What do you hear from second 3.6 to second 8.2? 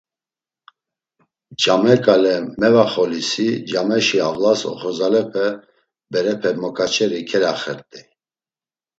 cameşi avlas oxorzalepe, berepe moǩaçeri kelaxert̆ey.